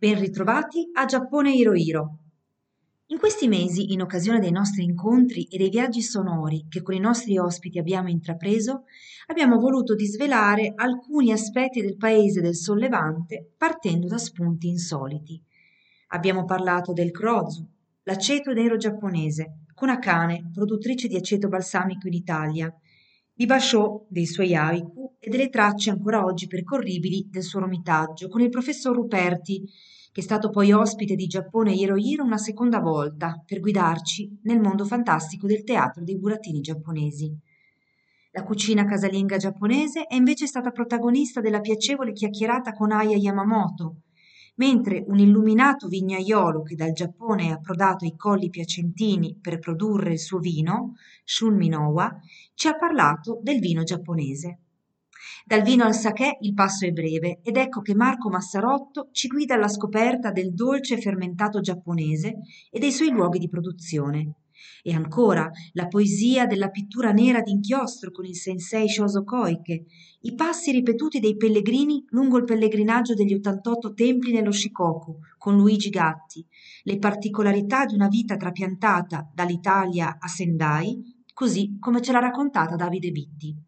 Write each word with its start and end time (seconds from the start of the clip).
Ben 0.00 0.16
ritrovati 0.16 0.90
a 0.92 1.06
Giappone 1.06 1.52
Hiro 1.52 1.74
Hiro. 1.74 2.18
In 3.06 3.18
questi 3.18 3.48
mesi, 3.48 3.92
in 3.92 4.00
occasione 4.00 4.38
dei 4.38 4.52
nostri 4.52 4.84
incontri 4.84 5.48
e 5.48 5.58
dei 5.58 5.70
viaggi 5.70 6.02
sonori 6.02 6.66
che 6.68 6.82
con 6.82 6.94
i 6.94 7.00
nostri 7.00 7.36
ospiti 7.36 7.80
abbiamo 7.80 8.08
intrapreso, 8.08 8.84
abbiamo 9.26 9.58
voluto 9.58 9.96
disvelare 9.96 10.72
alcuni 10.76 11.32
aspetti 11.32 11.80
del 11.80 11.96
paese 11.96 12.40
del 12.40 12.54
sollevante 12.54 13.54
partendo 13.56 14.06
da 14.06 14.18
spunti 14.18 14.68
insoliti. 14.68 15.42
Abbiamo 16.10 16.44
parlato 16.44 16.92
del 16.92 17.10
Krozu, 17.10 17.68
l'aceto 18.04 18.52
nero 18.52 18.76
giapponese, 18.76 19.64
con 19.74 19.88
Akane, 19.88 20.48
produttrice 20.54 21.08
di 21.08 21.16
aceto 21.16 21.48
balsamico 21.48 22.06
in 22.06 22.14
Italia, 22.14 22.72
di 23.38 23.46
Basciò, 23.46 24.04
dei 24.08 24.26
suoi 24.26 24.54
haiku 24.56 25.14
e 25.20 25.30
delle 25.30 25.48
tracce 25.48 25.90
ancora 25.90 26.24
oggi 26.24 26.48
percorribili 26.48 27.28
del 27.30 27.44
suo 27.44 27.60
romitaggio, 27.60 28.26
con 28.26 28.40
il 28.40 28.48
professor 28.48 28.92
Ruperti, 28.92 29.62
che 30.18 30.24
è 30.24 30.26
stato 30.26 30.50
poi 30.50 30.72
ospite 30.72 31.14
di 31.14 31.28
Giappone 31.28 31.72
Hiro 31.72 31.94
Hiro 31.94 32.24
una 32.24 32.38
seconda 32.38 32.80
volta 32.80 33.40
per 33.46 33.60
guidarci 33.60 34.40
nel 34.42 34.58
mondo 34.58 34.84
fantastico 34.84 35.46
del 35.46 35.62
teatro 35.62 36.02
dei 36.02 36.18
burattini 36.18 36.60
giapponesi. 36.60 37.32
La 38.32 38.42
cucina 38.42 38.84
casalinga 38.84 39.36
giapponese 39.36 40.06
è 40.06 40.16
invece 40.16 40.48
stata 40.48 40.72
protagonista 40.72 41.40
della 41.40 41.60
piacevole 41.60 42.10
chiacchierata 42.10 42.72
con 42.72 42.90
Aya 42.90 43.16
Yamamoto, 43.16 43.98
mentre 44.56 45.04
un 45.06 45.20
illuminato 45.20 45.86
vignaiolo 45.86 46.62
che 46.62 46.74
dal 46.74 46.90
Giappone 46.90 47.46
è 47.46 47.50
approdato 47.50 48.04
ai 48.04 48.16
colli 48.16 48.48
piacentini 48.48 49.38
per 49.40 49.60
produrre 49.60 50.14
il 50.14 50.18
suo 50.18 50.40
vino, 50.40 50.94
Shun 51.22 51.54
Minowa, 51.54 52.12
ci 52.54 52.66
ha 52.66 52.76
parlato 52.76 53.38
del 53.40 53.60
vino 53.60 53.84
giapponese. 53.84 54.62
Dal 55.48 55.62
vino 55.62 55.84
al 55.84 55.94
sake 55.94 56.36
il 56.42 56.52
passo 56.52 56.84
è 56.84 56.90
breve 56.90 57.40
ed 57.42 57.56
ecco 57.56 57.80
che 57.80 57.94
Marco 57.94 58.28
Massarotto 58.28 59.08
ci 59.12 59.28
guida 59.28 59.54
alla 59.54 59.68
scoperta 59.68 60.30
del 60.30 60.52
dolce 60.52 61.00
fermentato 61.00 61.60
giapponese 61.60 62.40
e 62.70 62.78
dei 62.78 62.92
suoi 62.92 63.08
luoghi 63.08 63.38
di 63.38 63.48
produzione. 63.48 64.34
E 64.82 64.92
ancora 64.92 65.50
la 65.72 65.86
poesia 65.86 66.44
della 66.44 66.68
pittura 66.68 67.12
nera 67.12 67.40
d'inchiostro 67.40 68.10
con 68.10 68.26
il 68.26 68.36
sensei 68.36 68.90
Shoso 68.90 69.24
Koike, 69.24 69.86
i 70.20 70.34
passi 70.34 70.70
ripetuti 70.70 71.18
dei 71.18 71.38
pellegrini 71.38 72.04
lungo 72.10 72.36
il 72.36 72.44
pellegrinaggio 72.44 73.14
degli 73.14 73.32
88 73.32 73.94
templi 73.94 74.32
nello 74.32 74.52
Shikoku 74.52 75.16
con 75.38 75.56
Luigi 75.56 75.88
Gatti, 75.88 76.46
le 76.82 76.98
particolarità 76.98 77.86
di 77.86 77.94
una 77.94 78.08
vita 78.08 78.36
trapiantata 78.36 79.30
dall'Italia 79.34 80.18
a 80.20 80.28
Sendai, 80.28 81.24
così 81.32 81.78
come 81.80 82.02
ce 82.02 82.12
l'ha 82.12 82.18
raccontata 82.18 82.76
Davide 82.76 83.10
Vitti. 83.10 83.67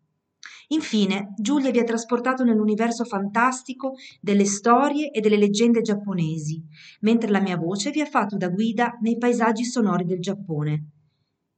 Infine, 0.73 1.35
Giulia 1.37 1.73
vi 1.73 1.81
ha 1.81 1.85
trasportato 1.85 2.45
nell'universo 2.45 3.05
fantastico 3.05 3.95
delle 4.21 4.45
storie 4.45 5.11
e 5.11 5.21
delle 5.21 5.37
leggende 5.37 5.81
giapponesi, 5.81 6.63
mentre 7.01 7.29
la 7.29 7.41
mia 7.41 7.57
voce 7.57 7.91
vi 7.91 8.01
ha 8.01 8.07
fatto 8.07 8.37
da 8.37 8.49
guida 8.49 8.97
nei 9.01 9.19
paesaggi 9.19 9.65
sonori 9.65 10.05
del 10.05 10.21
Giappone. 10.21 10.85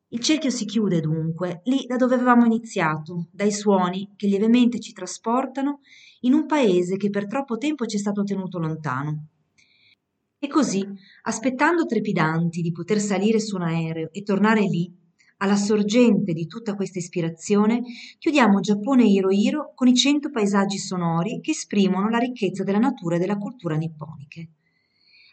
Il 0.09 0.21
cerchio 0.21 0.49
si 0.49 0.65
chiude 0.65 1.01
dunque, 1.01 1.61
lì 1.65 1.85
da 1.87 1.97
dove 1.97 2.15
avevamo 2.15 2.47
iniziato, 2.47 3.29
dai 3.33 3.53
suoni 3.53 4.15
che 4.17 4.27
lievemente 4.27 4.79
ci 4.79 4.93
trasportano 4.93 5.81
in 6.21 6.33
un 6.33 6.47
paese 6.47 6.97
che 6.97 7.11
per 7.11 7.27
troppo 7.27 7.59
tempo 7.59 7.85
ci 7.85 7.97
è 7.97 8.01
stato 8.01 8.23
tenuto 8.23 8.59
lontano. 8.59 9.27
E 10.39 10.49
così, 10.49 10.87
aspettando 11.25 11.85
trepidanti 11.85 12.63
di 12.63 12.73
poter 12.73 12.99
salire 12.99 13.41
su 13.41 13.57
un 13.57 13.63
aereo 13.63 14.09
e 14.11 14.23
tornare 14.23 14.63
lì, 14.63 14.91
alla 15.43 15.57
sorgente 15.57 16.33
di 16.33 16.47
tutta 16.47 16.77
questa 16.77 17.01
ispirazione, 17.01 17.83
chiudiamo 18.19 18.61
Giappone 18.61 19.05
Hiro 19.05 19.31
Hiro 19.31 19.73
con 19.75 19.89
i 19.89 19.95
cento 19.95 20.31
paesaggi 20.31 20.79
sonori 20.79 21.41
che 21.41 21.51
esprimono 21.51 22.09
la 22.09 22.19
ricchezza 22.19 22.63
della 22.63 22.79
natura 22.79 23.17
e 23.17 23.19
della 23.19 23.37
cultura 23.37 23.75
nipponiche. 23.75 24.49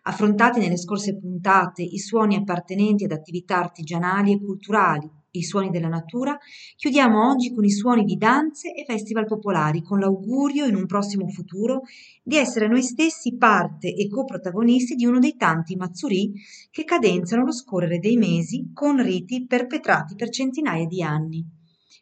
Affrontati 0.04 0.60
nelle 0.60 0.78
scorse 0.78 1.16
puntate 1.20 1.84
i 1.84 2.00
suoni 2.00 2.36
appartenenti 2.36 3.04
ad 3.04 3.12
attività 3.12 3.58
artigianali 3.58 4.32
e 4.32 4.42
culturali 4.42 5.08
i 5.32 5.44
suoni 5.44 5.70
della 5.70 5.88
natura, 5.88 6.38
chiudiamo 6.76 7.30
oggi 7.30 7.54
con 7.54 7.64
i 7.64 7.72
suoni 7.72 8.04
di 8.04 8.16
danze 8.16 8.74
e 8.74 8.86
festival 8.86 9.26
popolari, 9.26 9.82
con 9.82 10.00
l'augurio 10.00 10.66
in 10.66 10.76
un 10.76 10.86
prossimo 10.86 11.28
futuro 11.28 11.82
di 12.24 12.36
essere 12.38 12.68
noi 12.68 12.82
stessi 12.82 13.36
parte 13.38 13.94
e 13.94 14.10
coprotagonisti 14.10 14.96
di 14.96 15.06
uno 15.06 15.20
dei 15.20 15.36
tanti 15.36 15.76
mazzuri 15.76 16.32
che 16.72 16.84
cadenzano 16.84 17.46
lo 17.46 17.52
scorrere 17.52 18.00
dei 18.00 18.18
mesi 18.18 18.72
con 18.74 19.02
riti 19.02 19.46
perpetrati 19.46 20.16
per 20.16 20.30
centinaia 20.30 20.86
di 20.86 21.04
anni. 21.04 21.46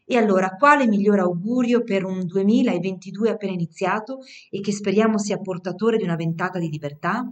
E 0.10 0.16
allora, 0.16 0.52
quale 0.52 0.88
migliore 0.88 1.20
augurio 1.20 1.84
per 1.84 2.06
un 2.06 2.26
2022 2.26 3.30
appena 3.30 3.52
iniziato 3.52 4.20
e 4.50 4.62
che 4.62 4.72
speriamo 4.72 5.18
sia 5.18 5.38
portatore 5.38 5.98
di 5.98 6.04
una 6.04 6.16
ventata 6.16 6.60
di 6.60 6.70
libertà? 6.70 7.30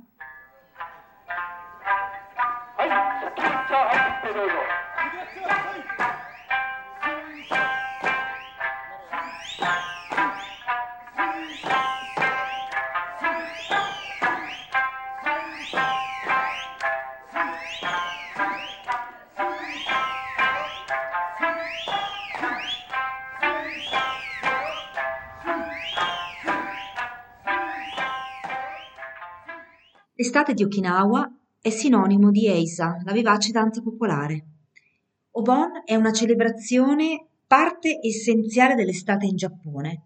L'estate 30.17 30.53
di 30.53 30.63
Okinawa 30.63 31.29
è 31.59 31.69
sinonimo 31.69 32.31
di 32.31 32.47
Eisa, 32.47 33.01
la 33.03 33.11
vivace 33.11 33.51
danza 33.51 33.81
popolare. 33.81 34.45
Obon 35.31 35.81
è 35.83 35.93
una 35.95 36.13
celebrazione 36.13 37.27
parte 37.45 37.99
essenziale 38.01 38.75
dell'estate 38.75 39.25
in 39.25 39.35
Giappone. 39.35 40.03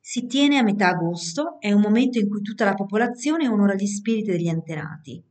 Si 0.00 0.24
tiene 0.24 0.56
a 0.56 0.62
metà 0.62 0.88
agosto, 0.88 1.60
è 1.60 1.70
un 1.72 1.82
momento 1.82 2.18
in 2.18 2.30
cui 2.30 2.40
tutta 2.40 2.64
la 2.64 2.72
popolazione 2.72 3.46
onora 3.46 3.74
gli 3.74 3.84
spiriti 3.84 4.30
degli 4.30 4.48
antenati. 4.48 5.22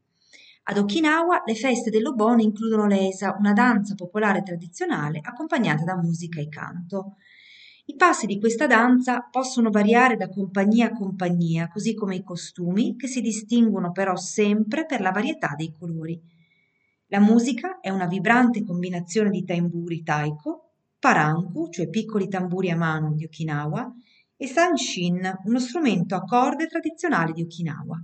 Ad 0.65 0.77
Okinawa 0.77 1.41
le 1.43 1.55
feste 1.55 1.89
dell'Obon 1.89 2.39
includono 2.39 2.85
l'Eisa, 2.85 3.35
una 3.39 3.53
danza 3.53 3.95
popolare 3.95 4.43
tradizionale 4.43 5.21
accompagnata 5.23 5.85
da 5.85 5.97
musica 5.97 6.39
e 6.39 6.49
canto. 6.49 7.15
I 7.85 7.95
passi 7.95 8.25
di 8.25 8.39
questa 8.39 8.65
danza 8.65 9.27
possono 9.29 9.69
variare 9.69 10.15
da 10.15 10.29
compagnia 10.29 10.87
a 10.87 10.91
compagnia, 10.93 11.67
così 11.67 11.93
come 11.93 12.15
i 12.15 12.23
costumi, 12.23 12.95
che 12.95 13.07
si 13.07 13.19
distinguono 13.19 13.91
però 13.91 14.15
sempre 14.15 14.85
per 14.85 15.01
la 15.01 15.11
varietà 15.11 15.53
dei 15.57 15.71
colori. 15.77 16.17
La 17.07 17.19
musica 17.19 17.79
è 17.81 17.89
una 17.89 18.07
vibrante 18.07 18.63
combinazione 18.63 19.29
di 19.29 19.43
tamburi 19.43 20.01
taiko, 20.01 20.71
paranku, 20.97 21.69
cioè 21.69 21.89
piccoli 21.89 22.29
tamburi 22.29 22.69
a 22.69 22.77
mano 22.77 23.13
di 23.13 23.25
Okinawa, 23.25 23.93
e 24.35 24.47
sanshin, 24.47 25.39
uno 25.43 25.59
strumento 25.59 26.15
a 26.15 26.23
corde 26.23 26.67
tradizionale 26.67 27.33
di 27.33 27.41
Okinawa. 27.43 28.01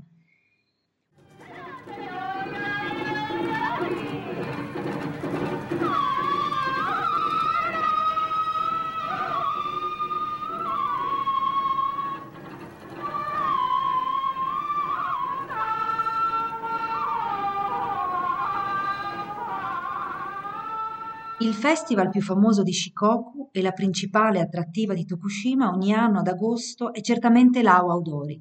Il 21.49 21.55
festival 21.55 22.09
più 22.09 22.21
famoso 22.21 22.61
di 22.61 22.71
Shikoku 22.71 23.49
e 23.51 23.63
la 23.63 23.71
principale 23.71 24.39
attrattiva 24.39 24.93
di 24.93 25.03
Tokushima 25.03 25.71
ogni 25.71 25.93
anno 25.93 26.19
ad 26.19 26.27
agosto 26.27 26.93
è 26.93 27.01
certamente 27.01 27.63
l'Awa 27.63 27.95
Odori, 27.95 28.39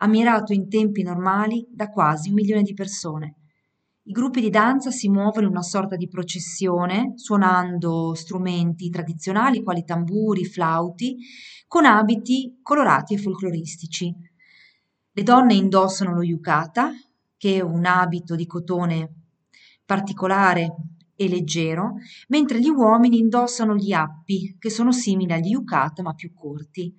ammirato 0.00 0.52
in 0.52 0.68
tempi 0.68 1.02
normali 1.02 1.66
da 1.70 1.88
quasi 1.88 2.28
un 2.28 2.34
milione 2.34 2.60
di 2.60 2.74
persone. 2.74 3.36
I 4.02 4.12
gruppi 4.12 4.42
di 4.42 4.50
danza 4.50 4.90
si 4.90 5.08
muovono 5.08 5.46
in 5.46 5.52
una 5.52 5.62
sorta 5.62 5.96
di 5.96 6.06
processione, 6.06 7.12
suonando 7.14 8.12
strumenti 8.12 8.90
tradizionali 8.90 9.62
quali 9.62 9.82
tamburi, 9.82 10.44
flauti, 10.44 11.16
con 11.66 11.86
abiti 11.86 12.58
colorati 12.60 13.14
e 13.14 13.18
folcloristici. 13.18 14.14
Le 15.12 15.22
donne 15.22 15.54
indossano 15.54 16.12
lo 16.12 16.22
yukata, 16.22 16.90
che 17.38 17.56
è 17.56 17.60
un 17.62 17.86
abito 17.86 18.34
di 18.34 18.44
cotone 18.44 19.14
particolare 19.86 20.74
e 21.16 21.28
leggero, 21.28 21.94
mentre 22.28 22.60
gli 22.60 22.68
uomini 22.68 23.18
indossano 23.18 23.74
gli 23.74 23.92
appi, 23.92 24.56
che 24.58 24.70
sono 24.70 24.92
simili 24.92 25.32
agli 25.32 25.50
yukata 25.50 26.02
ma 26.02 26.14
più 26.14 26.32
corti. 26.32 26.92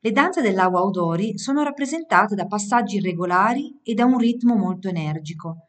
Le 0.00 0.12
danze 0.12 0.40
dell'Awa 0.40 0.84
Odori 0.84 1.38
sono 1.38 1.62
rappresentate 1.62 2.34
da 2.34 2.46
passaggi 2.46 2.96
irregolari 2.96 3.80
e 3.82 3.94
da 3.94 4.04
un 4.04 4.18
ritmo 4.18 4.54
molto 4.54 4.88
energico. 4.88 5.66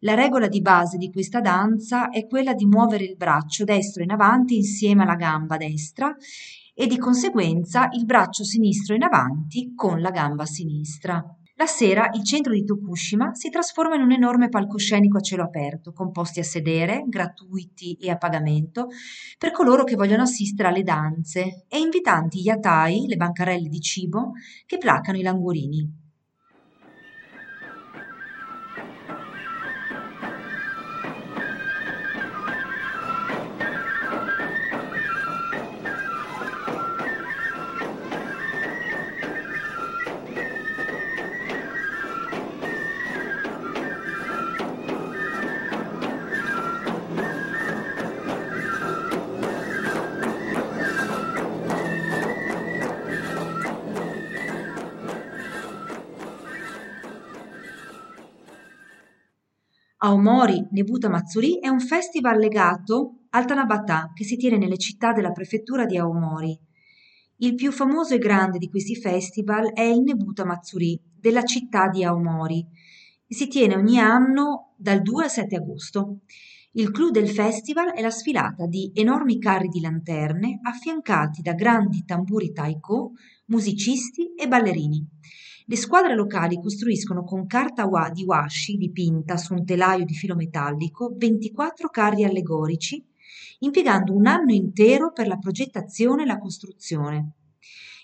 La 0.00 0.14
regola 0.14 0.48
di 0.48 0.62
base 0.62 0.96
di 0.96 1.10
questa 1.10 1.40
danza 1.40 2.08
è 2.08 2.26
quella 2.26 2.54
di 2.54 2.64
muovere 2.64 3.04
il 3.04 3.16
braccio 3.16 3.64
destro 3.64 4.02
in 4.02 4.10
avanti 4.10 4.56
insieme 4.56 5.02
alla 5.02 5.16
gamba 5.16 5.56
destra 5.56 6.14
e 6.72 6.86
di 6.86 6.96
conseguenza 6.96 7.88
il 7.92 8.06
braccio 8.06 8.44
sinistro 8.44 8.94
in 8.94 9.02
avanti 9.02 9.74
con 9.74 10.00
la 10.00 10.10
gamba 10.10 10.46
sinistra. 10.46 11.22
La 11.60 11.66
sera 11.66 12.08
il 12.14 12.24
centro 12.24 12.54
di 12.54 12.64
Tokushima 12.64 13.34
si 13.34 13.50
trasforma 13.50 13.94
in 13.94 14.00
un 14.00 14.12
enorme 14.12 14.48
palcoscenico 14.48 15.18
a 15.18 15.20
cielo 15.20 15.42
aperto, 15.42 15.92
con 15.92 16.10
posti 16.10 16.40
a 16.40 16.42
sedere, 16.42 17.04
gratuiti 17.06 17.98
e 18.00 18.08
a 18.08 18.16
pagamento, 18.16 18.86
per 19.36 19.50
coloro 19.50 19.84
che 19.84 19.94
vogliono 19.94 20.22
assistere 20.22 20.70
alle 20.70 20.82
danze, 20.82 21.66
e 21.68 21.78
invitanti 21.78 22.40
yatai, 22.40 23.04
le 23.06 23.16
bancarelle 23.16 23.68
di 23.68 23.80
cibo, 23.80 24.30
che 24.64 24.78
placano 24.78 25.18
i 25.18 25.22
languorini. 25.22 25.99
Aomori 60.02 60.66
Nebuta 60.70 61.10
Matsuri 61.10 61.58
è 61.58 61.68
un 61.68 61.78
festival 61.78 62.38
legato 62.38 63.24
al 63.30 63.44
Tanabata 63.44 64.12
che 64.14 64.24
si 64.24 64.38
tiene 64.38 64.56
nelle 64.56 64.78
città 64.78 65.12
della 65.12 65.30
prefettura 65.30 65.84
di 65.84 65.98
Aomori. 65.98 66.58
Il 67.36 67.54
più 67.54 67.70
famoso 67.70 68.14
e 68.14 68.18
grande 68.18 68.56
di 68.56 68.70
questi 68.70 68.96
festival 68.96 69.74
è 69.74 69.82
il 69.82 70.00
Nebuta 70.00 70.46
Matsuri 70.46 70.98
della 71.14 71.42
città 71.42 71.88
di 71.88 72.02
Aomori 72.02 72.64
e 73.26 73.34
si 73.34 73.46
tiene 73.46 73.76
ogni 73.76 73.98
anno 73.98 74.72
dal 74.78 75.02
2 75.02 75.24
al 75.24 75.30
7 75.30 75.56
agosto. 75.56 76.20
Il 76.72 76.92
clou 76.92 77.10
del 77.10 77.28
festival 77.28 77.92
è 77.92 78.00
la 78.00 78.08
sfilata 78.08 78.64
di 78.64 78.90
enormi 78.94 79.38
carri 79.38 79.68
di 79.68 79.82
lanterne 79.82 80.60
affiancati 80.62 81.42
da 81.42 81.52
grandi 81.52 82.06
tamburi 82.06 82.52
taiko, 82.52 83.12
musicisti 83.48 84.32
e 84.34 84.48
ballerini. 84.48 85.06
Le 85.70 85.76
squadre 85.76 86.16
locali 86.16 86.60
costruiscono 86.60 87.22
con 87.22 87.46
carta 87.46 87.88
di 88.12 88.24
washi 88.24 88.76
dipinta 88.76 89.36
su 89.36 89.54
un 89.54 89.64
telaio 89.64 90.04
di 90.04 90.14
filo 90.14 90.34
metallico 90.34 91.14
24 91.16 91.88
carri 91.90 92.24
allegorici, 92.24 93.00
impiegando 93.60 94.12
un 94.12 94.26
anno 94.26 94.52
intero 94.52 95.12
per 95.12 95.28
la 95.28 95.36
progettazione 95.36 96.24
e 96.24 96.26
la 96.26 96.40
costruzione. 96.40 97.34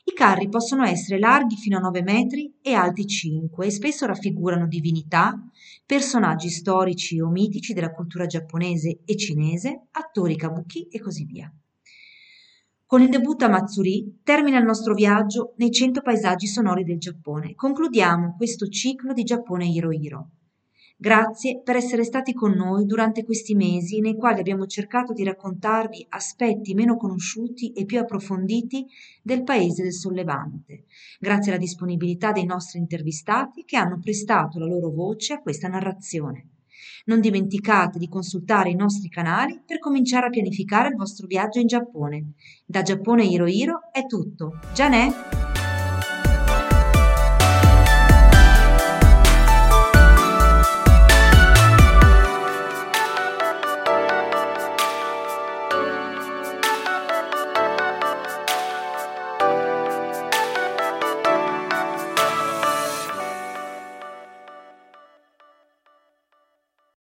I 0.04 0.12
carri 0.14 0.48
possono 0.48 0.84
essere 0.84 1.18
larghi 1.18 1.56
fino 1.56 1.78
a 1.78 1.80
9 1.80 2.02
metri 2.02 2.54
e 2.62 2.72
alti 2.72 3.04
5 3.04 3.66
e 3.66 3.70
spesso 3.72 4.06
raffigurano 4.06 4.68
divinità, 4.68 5.34
personaggi 5.84 6.50
storici 6.50 7.18
o 7.18 7.28
mitici 7.28 7.72
della 7.72 7.90
cultura 7.90 8.26
giapponese 8.26 9.00
e 9.04 9.16
cinese, 9.16 9.88
attori 9.90 10.36
kabuki 10.36 10.86
e 10.86 11.00
così 11.00 11.24
via. 11.24 11.52
Con 12.88 13.02
il 13.02 13.08
debutto 13.08 13.44
a 13.44 13.48
Matsuri 13.48 14.20
termina 14.22 14.60
il 14.60 14.64
nostro 14.64 14.94
viaggio 14.94 15.54
nei 15.56 15.72
100 15.72 16.02
paesaggi 16.02 16.46
sonori 16.46 16.84
del 16.84 17.00
Giappone. 17.00 17.56
Concludiamo 17.56 18.36
questo 18.36 18.68
ciclo 18.68 19.12
di 19.12 19.24
Giappone 19.24 19.66
Hiro 19.66 19.90
Hiro. 19.90 20.30
Grazie 20.96 21.62
per 21.64 21.74
essere 21.74 22.04
stati 22.04 22.32
con 22.32 22.52
noi 22.52 22.84
durante 22.84 23.24
questi 23.24 23.56
mesi 23.56 23.98
nei 23.98 24.14
quali 24.14 24.38
abbiamo 24.38 24.66
cercato 24.66 25.12
di 25.12 25.24
raccontarvi 25.24 26.06
aspetti 26.10 26.74
meno 26.74 26.96
conosciuti 26.96 27.72
e 27.72 27.84
più 27.86 27.98
approfonditi 27.98 28.86
del 29.20 29.42
paese 29.42 29.82
del 29.82 29.92
sollevante, 29.92 30.84
grazie 31.18 31.50
alla 31.50 31.60
disponibilità 31.60 32.30
dei 32.30 32.46
nostri 32.46 32.78
intervistati 32.78 33.64
che 33.64 33.76
hanno 33.76 33.98
prestato 33.98 34.60
la 34.60 34.66
loro 34.66 34.90
voce 34.90 35.32
a 35.32 35.40
questa 35.40 35.66
narrazione. 35.66 36.50
Non 37.06 37.20
dimenticate 37.20 38.00
di 38.00 38.08
consultare 38.08 38.70
i 38.70 38.74
nostri 38.74 39.08
canali 39.08 39.60
per 39.64 39.78
cominciare 39.78 40.26
a 40.26 40.30
pianificare 40.30 40.88
il 40.88 40.96
vostro 40.96 41.28
viaggio 41.28 41.60
in 41.60 41.68
Giappone. 41.68 42.32
Da 42.64 42.82
Giappone 42.82 43.24
Hiro 43.24 43.46
Hiro 43.46 43.92
è 43.92 44.06
tutto. 44.06 44.58
Gianè! 44.74 45.45